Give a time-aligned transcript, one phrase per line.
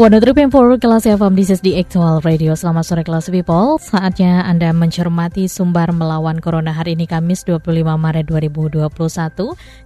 [0.00, 0.16] One
[0.48, 2.56] for kelas FM This is the Actual Radio.
[2.56, 3.76] Selamat sore kelas people.
[3.76, 8.88] Saatnya Anda mencermati sumber melawan Corona Hari ini Kamis 25 Maret 2021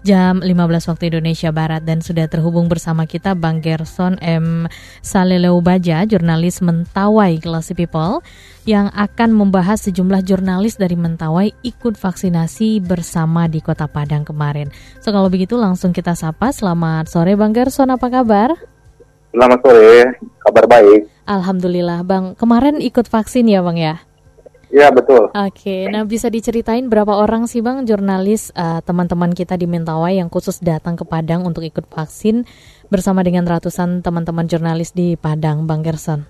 [0.06, 0.46] Jam 15
[0.86, 1.82] waktu Indonesia Barat.
[1.82, 4.70] Dan sudah terhubung bersama kita Bang Gerson M.
[5.02, 8.22] Saleleu Baja Jurnalis Mentawai kelas people
[8.62, 14.70] Yang akan membahas sejumlah jurnalis dari Mentawai Ikut vaksinasi bersama di kota Padang kemarin.
[15.02, 16.54] So kalau begitu langsung kita sapa.
[16.54, 17.90] Selamat sore Bang Gerson.
[17.90, 18.75] Apa kabar?
[19.36, 21.12] Selamat sore, kabar baik.
[21.28, 22.32] Alhamdulillah, Bang.
[22.40, 24.00] Kemarin ikut vaksin ya, Bang ya?
[24.72, 25.28] Iya, betul.
[25.28, 30.32] Oke, nah bisa diceritain berapa orang sih, Bang, jurnalis uh, teman-teman kita di Mentawai yang
[30.32, 32.48] khusus datang ke Padang untuk ikut vaksin
[32.88, 36.24] bersama dengan ratusan teman-teman jurnalis di Padang, Bang Gerson?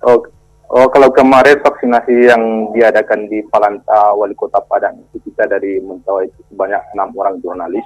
[0.00, 0.24] Oh,
[0.72, 6.24] oh kalau kemarin vaksinasi yang diadakan di Palanta, Wali Kota Padang, itu kita dari Mentawai
[6.24, 7.84] itu sebanyak enam orang jurnalis,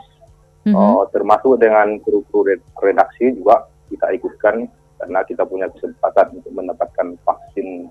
[0.63, 0.79] mm -hmm.
[0.79, 7.89] oh, termasuk dengan kru-kru redaksi juga kita ikutkan karena kita punya kesempatan untuk mendapatkan vaksin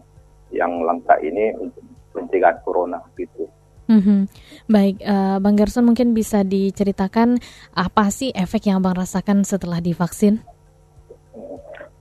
[0.52, 1.84] yang langka ini untuk
[2.16, 3.48] mencegah corona gitu.
[3.88, 4.20] Mm-hmm.
[4.68, 7.40] Baik, uh, Bang Gerson mungkin bisa diceritakan
[7.72, 10.44] apa sih efek yang Bang rasakan setelah divaksin?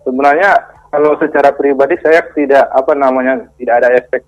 [0.02, 0.58] Sebenarnya
[0.90, 4.22] kalau secara pribadi saya tidak apa namanya tidak ada efek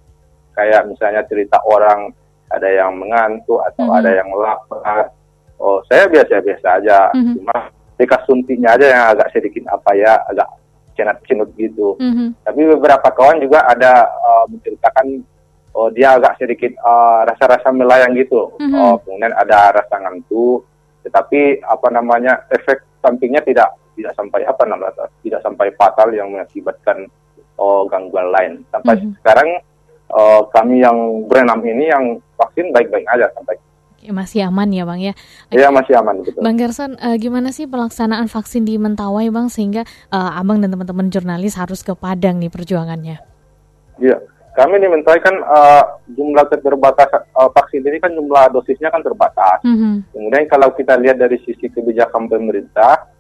[0.55, 2.15] kayak misalnya cerita orang
[2.51, 3.99] ada yang mengantuk atau mm-hmm.
[3.99, 4.99] ada yang lapar.
[5.59, 7.11] Oh, saya biasa-biasa aja.
[7.11, 7.35] Mm-hmm.
[7.43, 7.57] Cuma
[7.99, 10.49] bekas suntiknya aja yang agak sedikit apa ya agak
[10.95, 11.99] cenat-cenut gitu.
[11.99, 12.29] Mm-hmm.
[12.47, 15.23] Tapi beberapa kawan juga ada uh, menceritakan
[15.75, 18.55] oh dia agak sedikit uh, rasa-rasa melayang gitu.
[18.59, 18.79] Mm-hmm.
[18.79, 20.67] Oh, kemudian ada rasa ngantuk,
[21.07, 27.07] tetapi apa namanya efek sampingnya tidak tidak sampai apa namanya tidak sampai fatal yang mengakibatkan
[27.59, 28.53] oh gangguan lain.
[28.75, 29.15] Sampai mm-hmm.
[29.23, 29.49] sekarang
[30.15, 33.59] uh, kami yang berenam ini yang vaksin baik-baik aja sampai
[34.07, 35.15] masih aman ya bang ya?
[35.51, 36.39] Iya masih aman betul.
[36.39, 39.83] Bang Gerson, uh, gimana sih pelaksanaan vaksin di Mentawai bang sehingga
[40.15, 43.19] uh, abang dan teman-teman jurnalis harus ke Padang nih perjuangannya?
[43.99, 44.23] Iya,
[44.55, 49.59] kami di Mentawai kan uh, jumlah terbatas uh, vaksin ini kan jumlah dosisnya kan terbatas.
[49.67, 49.95] Mm -hmm.
[50.15, 53.11] Kemudian kalau kita lihat dari sisi kebijakan pemerintah,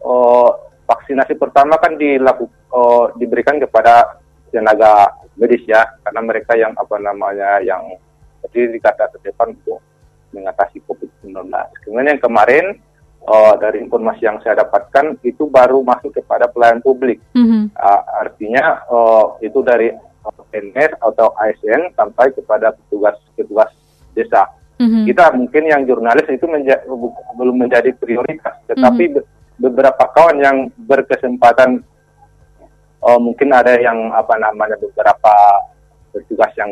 [0.00, 0.50] uh,
[0.88, 4.16] vaksinasi pertama kan dilakukan uh, diberikan kepada
[4.48, 7.84] tenaga medis ya, karena mereka yang apa namanya yang
[8.48, 9.80] jadi dikata terdepan untuk
[10.32, 11.48] mengatasi COVID-19.
[11.84, 12.64] Kemudian yang kemarin
[13.28, 17.22] uh, dari informasi yang saya dapatkan itu baru masuk kepada pelayan publik.
[17.36, 17.76] Mm-hmm.
[17.76, 19.92] Uh, artinya uh, itu dari
[20.52, 23.70] PNS atau ASN sampai kepada petugas-petugas
[24.14, 24.48] desa.
[24.82, 25.04] Mm-hmm.
[25.08, 26.82] Kita mungkin yang jurnalis itu menja-
[27.38, 29.58] belum menjadi prioritas, tetapi mm-hmm.
[29.62, 31.82] beberapa kawan yang berkesempatan
[33.02, 35.34] uh, mungkin ada yang apa namanya beberapa
[36.14, 36.70] petugas yang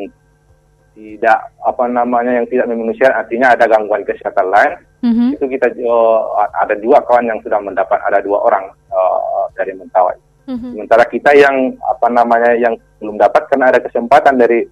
[0.95, 4.73] tidak apa namanya yang tidak memenuhi artinya ada gangguan kesehatan lain
[5.07, 5.29] mm-hmm.
[5.39, 10.17] itu kita uh, ada dua kawan yang sudah mendapat ada dua orang uh, dari Mentawai
[10.51, 10.71] mm-hmm.
[10.75, 14.67] sementara kita yang apa namanya yang belum dapat karena ada kesempatan dari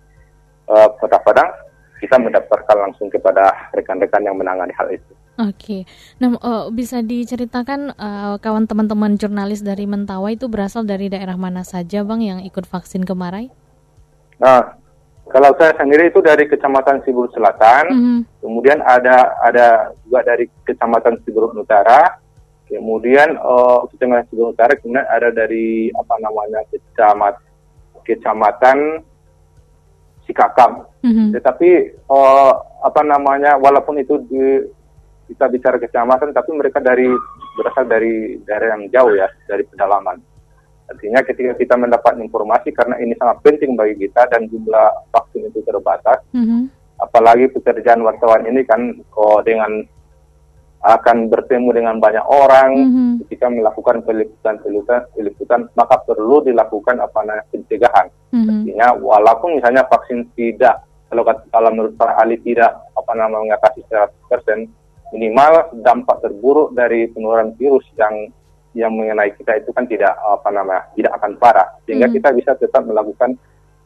[0.69, 1.69] uh, Kota Padang
[1.99, 5.13] kita mendaftarkan langsung kepada rekan-rekan yang menangani hal itu.
[5.39, 5.81] Oke, okay.
[6.19, 11.63] nah uh, bisa diceritakan uh, kawan teman-teman jurnalis dari Mentawai itu berasal dari daerah mana
[11.63, 13.51] saja, bang, yang ikut vaksin kemarin?
[14.39, 14.78] Nah,
[15.29, 18.21] kalau saya sendiri itu dari Kecamatan Sibur Selatan, mm -hmm.
[18.41, 22.17] kemudian ada ada juga dari Kecamatan Sibur Utara,
[22.65, 27.35] kemudian uh, Kecamatan Sibur Utara, kemudian ada dari apa namanya Kecamat
[28.09, 29.05] Kecamatan
[30.25, 30.89] Sikakam.
[31.05, 31.29] Mm -hmm.
[31.37, 31.71] Tetapi
[32.09, 34.65] uh, apa namanya, walaupun itu di,
[35.29, 37.13] kita bicara kecamatan, tapi mereka dari
[37.53, 40.25] berasal dari daerah yang jauh ya, dari pedalaman.
[40.89, 45.61] Artinya ketika kita mendapat informasi karena ini sangat penting bagi kita dan jumlah vaksin itu
[45.61, 46.73] terbatas, mm-hmm.
[46.97, 49.85] apalagi pekerjaan wartawan ini kan oh, dengan
[50.79, 53.11] akan bertemu dengan banyak orang mm-hmm.
[53.27, 58.07] ketika melakukan peliputan-peliputan peliputan maka perlu dilakukan apa namanya pencegahan.
[58.33, 58.49] Mm-hmm.
[58.49, 64.69] Artinya walaupun misalnya vaksin tidak kalau kalau menurut para ahli tidak apa namanya mengatasi 100%
[65.13, 68.29] minimal dampak terburuk dari penularan virus yang
[68.79, 72.15] yang mengenai kita itu kan tidak apa namanya tidak akan parah sehingga hmm.
[72.15, 73.35] kita bisa tetap melakukan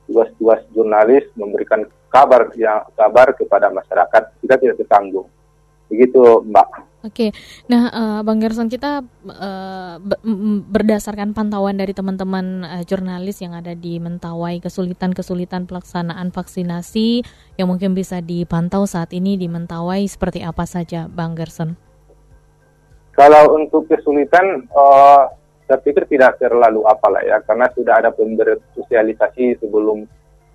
[0.04, 5.24] tugas-tugas jurnalis memberikan kabar yang kabar kepada masyarakat kita tidak tertanggung
[5.88, 6.92] begitu mbak.
[7.02, 7.34] Oke,
[7.66, 9.96] nah uh, Bang Gerson kita uh,
[10.70, 17.26] berdasarkan pantauan dari teman-teman uh, jurnalis yang ada di Mentawai kesulitan-kesulitan pelaksanaan vaksinasi
[17.58, 21.74] yang mungkin bisa dipantau saat ini di Mentawai seperti apa saja Bang Gerson?
[23.22, 25.30] Kalau untuk kesulitan, uh,
[25.70, 28.10] saya pikir tidak terlalu apalah ya karena sudah ada
[28.74, 30.02] sosialisasi sebelum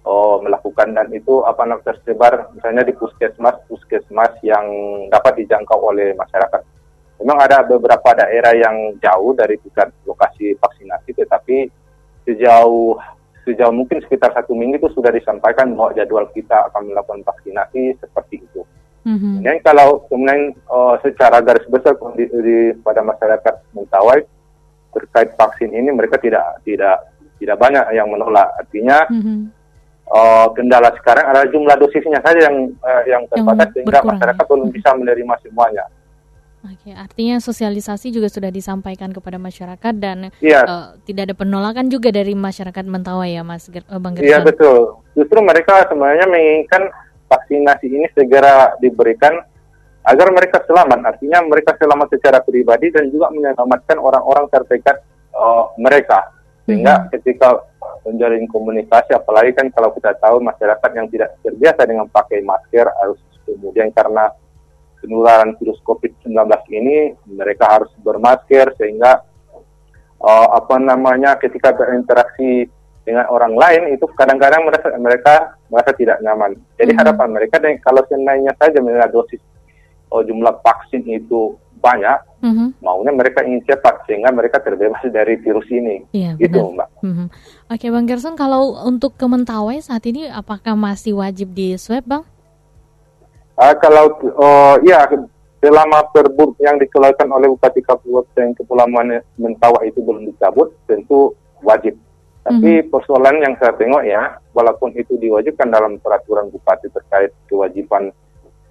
[0.03, 4.67] oh, melakukan dan itu apa namanya tersebar misalnya di puskesmas puskesmas yang
[5.07, 6.59] dapat dijangkau oleh masyarakat.
[7.23, 11.71] Memang ada beberapa daerah yang jauh dari pusat lokasi vaksinasi, tetapi
[12.27, 12.99] sejauh
[13.47, 18.43] sejauh mungkin sekitar satu minggu itu sudah disampaikan bahwa jadwal kita akan melakukan vaksinasi seperti
[18.43, 18.67] itu.
[19.07, 19.35] Mm-hmm.
[19.39, 24.19] Dan kalau kemudian uh, secara garis besar di, di, pada masyarakat Mentawai
[24.91, 27.07] terkait vaksin ini mereka tidak tidak
[27.39, 28.51] tidak banyak yang menolak.
[28.59, 29.57] Artinya mm-hmm
[30.11, 34.49] uh, kendala sekarang adalah jumlah dosisnya saja yang uh, yang terbatas sehingga masyarakat ya?
[34.49, 35.85] belum bisa menerima semuanya.
[36.67, 40.67] Oke, artinya sosialisasi juga sudah disampaikan kepada masyarakat dan yes.
[40.67, 44.99] uh, tidak ada penolakan juga dari masyarakat Mentawai ya, Mas uh, Bang Iya betul.
[45.15, 46.91] Justru mereka sebenarnya menginginkan
[47.27, 49.37] vaksinasi ini segera diberikan
[50.07, 51.03] agar mereka selamat.
[51.03, 55.03] Artinya mereka selamat secara pribadi dan juga menyelamatkan orang-orang terdekat
[55.35, 56.31] uh, mereka.
[56.63, 57.07] Sehingga hmm.
[57.15, 57.63] ketika
[58.07, 63.19] menjalin komunikasi apalagi kan kalau kita tahu masyarakat yang tidak terbiasa dengan pakai masker harus
[63.43, 64.31] kemudian karena
[65.03, 66.31] penularan virus COVID-19
[66.71, 69.23] ini mereka harus bermasker sehingga
[70.23, 72.67] uh, apa namanya ketika berinteraksi
[73.07, 75.33] dengan orang lain itu kadang-kadang mereka mereka
[75.71, 76.59] merasa tidak nyaman.
[76.75, 76.99] Jadi hmm.
[76.99, 79.39] harapan mereka dan kalau seandainya saja mengenai dosis
[80.11, 82.67] oh, jumlah vaksin itu banyak, mm-hmm.
[82.81, 86.03] maunya mereka ingin cepat sehingga mereka terbebas dari virus ini.
[86.11, 86.89] Iya, gitu, Mbak.
[87.05, 87.27] Mm-hmm.
[87.69, 92.23] Oke, Bang Gerson, kalau untuk ke Mentawai saat ini apakah masih wajib di swab, Bang?
[93.57, 95.05] Uh, kalau uh, ya
[95.57, 101.97] selama perbuk yang dikeluarkan oleh Bupati Kabupaten Kepulauan Mentawai itu belum dicabut, tentu wajib.
[102.47, 102.91] Tapi mm-hmm.
[102.95, 108.07] persoalan yang saya tengok ya, walaupun itu diwajibkan dalam peraturan bupati terkait kewajiban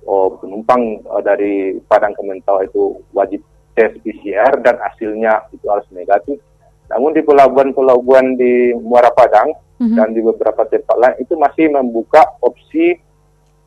[0.08, 3.44] oh, penumpang uh, dari Padang ke Mentawai itu wajib
[3.76, 6.40] tes PCR dan hasilnya itu harus negatif.
[6.88, 9.96] Namun di pelabuhan-pelabuhan di Muara Padang mm-hmm.
[10.00, 12.96] dan di beberapa tempat lain itu masih membuka opsi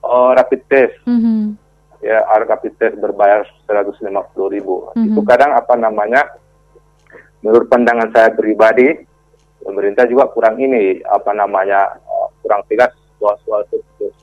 [0.02, 0.98] uh, rapid test.
[1.06, 1.70] Mm-hmm.
[2.02, 4.10] Ya, rapid test berbayar 150
[4.58, 4.90] ribu.
[4.90, 5.14] Mm-hmm.
[5.14, 6.34] Itu kadang apa namanya,
[7.46, 9.06] menurut pandangan saya pribadi,
[9.64, 13.64] pemerintah juga kurang ini, apa namanya, uh, kurang tegas soal-soal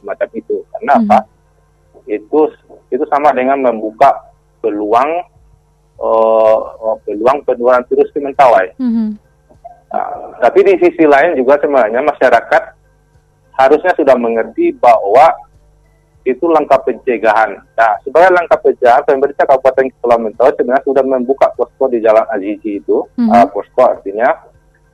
[0.01, 0.63] semacam itu.
[0.73, 1.11] Karena mm-hmm.
[1.13, 1.19] apa?
[2.07, 2.41] itu
[2.95, 4.31] itu sama dengan membuka
[4.63, 5.27] peluang
[5.99, 8.79] uh, peluang penularan virus ke Mentawai.
[8.79, 9.09] Mm-hmm.
[9.91, 10.09] Nah,
[10.43, 12.63] tapi di sisi lain juga sebenarnya masyarakat
[13.57, 15.35] harusnya sudah mengerti bahwa
[16.27, 17.55] itu langkah pencegahan.
[17.79, 22.83] Nah, sebagai langkah pencegahan, pemerintah Kabupaten Kepulauan Mentawai sebenarnya sudah membuka posko di Jalan Azizi
[22.83, 23.07] itu.
[23.15, 23.31] Mm-hmm.
[23.31, 24.35] Uh, posko artinya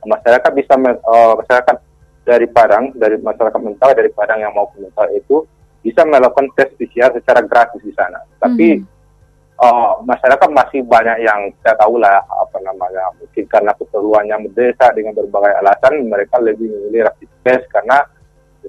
[0.05, 1.75] masyarakat bisa uh, masyarakat
[2.23, 5.43] dari Padang, dari masyarakat Mentawai dari Padang yang mau ke Mentawai itu
[5.83, 8.23] bisa melakukan tes PCR secara gratis di sana.
[8.39, 9.59] Tapi mm-hmm.
[9.59, 15.11] uh, masyarakat masih banyak yang saya tahu lah apa namanya mungkin karena keperluannya mendesak dengan
[15.19, 18.07] berbagai alasan mereka lebih memilih rapid test karena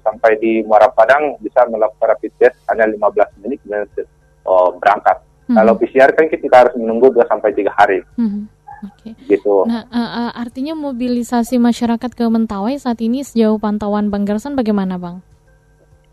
[0.02, 3.86] sampai di Muara Padang bisa melakukan rapid test hanya 15 menit dan
[4.42, 5.22] uh, berangkat.
[5.22, 5.56] Mm-hmm.
[5.62, 8.02] Kalau PCR kan kita harus menunggu 2 sampai 3 hari.
[8.18, 8.53] Mm-hmm.
[8.90, 9.16] Oke.
[9.16, 9.36] Okay.
[9.36, 9.54] Gitu.
[9.64, 15.00] Nah, uh, uh, artinya mobilisasi masyarakat ke Mentawai saat ini sejauh pantauan Bang Gerson bagaimana,
[15.00, 15.24] Bang?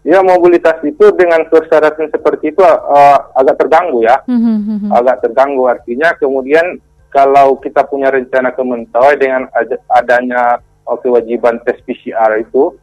[0.02, 4.90] ya mobilitas itu dengan persyaratan seperti itu uh, agak terganggu ya, mm-hmm.
[4.90, 6.82] agak terganggu artinya kemudian
[7.14, 9.46] kalau kita punya rencana ke Mentawai dengan
[9.94, 10.58] adanya
[10.90, 12.74] uh, kewajiban tes PCR itu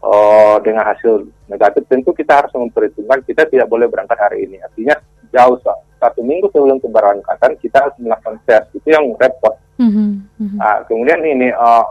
[0.00, 4.96] uh, dengan hasil negatif tentu kita harus memperhitungkan kita tidak boleh berangkat hari ini artinya
[5.34, 5.60] jauh
[6.04, 9.56] satu minggu sebelum keberangkatan kita harus melakukan tes itu yang repot.
[9.80, 10.60] Mm-hmm.
[10.60, 11.88] Nah, kemudian ini uh,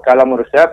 [0.00, 0.72] kalau menurut saya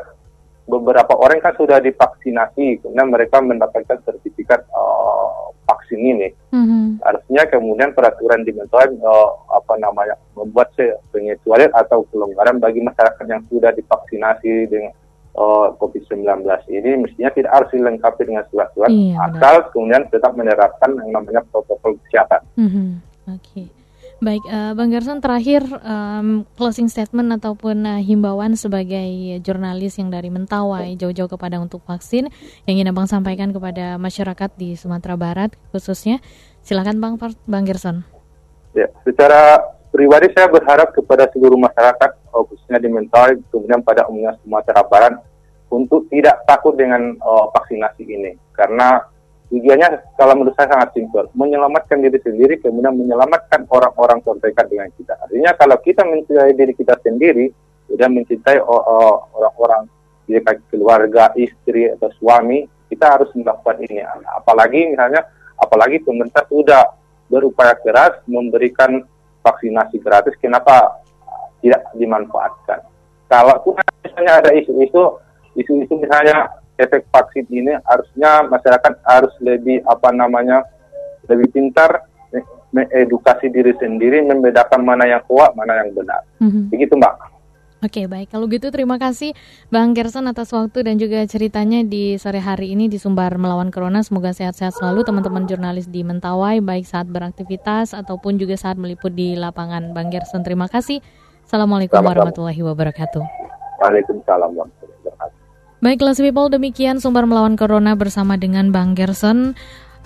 [0.64, 6.32] beberapa orang kan sudah divaksinasi, kemudian mereka mendapatkan sertifikat uh, vaksin ini.
[6.56, 7.04] Mm-hmm.
[7.04, 10.72] Artinya kemudian peraturan di uh, apa namanya membuat
[11.12, 14.96] pengecualian atau pelonggaran bagi masyarakat yang sudah divaksinasi dengan
[15.38, 21.12] uh, COVID-19 ini mestinya tidak harus dilengkapi dengan surat-surat iya, asal kemudian tetap menerapkan yang
[21.14, 22.42] namanya protokol kesehatan.
[22.58, 22.88] Mm-hmm.
[23.32, 23.42] Oke.
[23.46, 23.68] Okay.
[24.18, 30.34] Baik, uh, Bang Gerson terakhir um, closing statement ataupun uh, himbauan sebagai jurnalis yang dari
[30.34, 32.26] Mentawai jauh-jauh kepada untuk vaksin
[32.66, 36.18] yang ingin Abang sampaikan kepada masyarakat di Sumatera Barat khususnya.
[36.66, 38.02] Silakan Bang Bang Gerson.
[38.74, 39.62] Ya, secara
[39.94, 45.14] pribadi saya berharap kepada seluruh masyarakat khususnya di Mentawai kemudian pada umumnya Sumatera Barat
[45.70, 49.06] untuk tidak takut dengan uh, vaksinasi ini karena
[49.48, 55.16] tujuannya kalau menurut saya sangat simpel, menyelamatkan diri sendiri, kemudian menyelamatkan orang-orang terdekat dengan kita.
[55.24, 57.52] Artinya kalau kita mencintai diri kita sendiri,
[57.88, 59.88] sudah mencintai orang-orang
[60.28, 64.04] dekat keluarga, istri atau suami, kita harus melakukan ini.
[64.36, 65.24] Apalagi misalnya,
[65.56, 66.84] apalagi pemerintah sudah
[67.32, 69.08] berupaya keras memberikan
[69.40, 70.36] vaksinasi gratis.
[70.44, 71.00] Kenapa
[71.64, 72.80] tidak dimanfaatkan.
[73.28, 75.20] Kalaupun misalnya ada isu-isu,
[75.58, 76.48] isu-isu misalnya
[76.78, 80.64] efek vaksin ini harusnya masyarakat harus lebih apa namanya
[81.28, 82.06] lebih pintar
[82.72, 86.22] mengedukasi diri sendiri membedakan mana yang kuat mana yang benar.
[86.44, 86.64] Mm-hmm.
[86.70, 87.16] Begitu mbak.
[87.78, 88.34] Oke baik.
[88.34, 89.38] Kalau gitu terima kasih
[89.70, 94.02] Bang Gerson atas waktu dan juga ceritanya di sore hari ini di Sumbar Melawan Corona.
[94.02, 99.38] Semoga sehat-sehat selalu teman-teman jurnalis di Mentawai baik saat beraktivitas ataupun juga saat meliput di
[99.38, 99.94] lapangan.
[99.94, 101.06] Bang Gerson terima kasih.
[101.46, 103.22] Assalamualaikum warahmatullahi wabarakatuh.
[103.78, 104.87] Waalaikumsalam warahmatullahi wabarakatuh
[105.78, 109.54] Baik, kelas people demikian sumber melawan corona bersama dengan Bang Gerson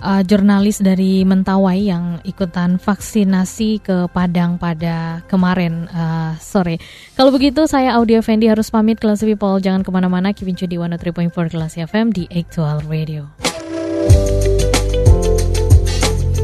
[0.04, 6.76] uh, jurnalis dari Mentawai yang ikutan vaksinasi ke Padang pada kemarin uh, sore.
[7.16, 10.76] Kalau begitu saya Audio Fendi harus pamit kelas people jangan ke mana-mana keep in di
[10.76, 13.32] 103.4 kelas FM di Actual Radio.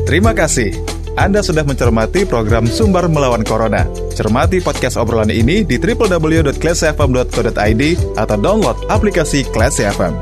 [0.08, 0.87] Terima kasih.
[1.18, 3.82] Anda sudah mencermati program Sumber Melawan Corona.
[4.14, 7.82] Cermati podcast obrolan ini di www.classfm.co.id
[8.14, 10.14] atau download aplikasi Classy FM.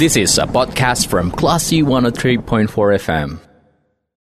[0.00, 2.72] This is a podcast from Classy 103.4
[3.04, 3.43] FM.